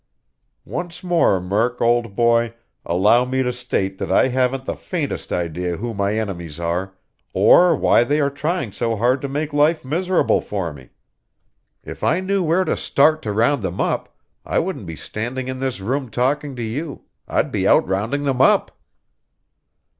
[0.65, 5.77] "Once more, Murk, old boy, allow me to state that I haven't the faintest idea
[5.77, 6.95] who my enemies are,
[7.35, 10.89] or why they are trying so hard to make life miserable for me.
[11.83, 15.59] If I knew where to start to round them up, I wouldn't be standing in
[15.59, 18.71] this room talking to you I'd be out rounding them up!"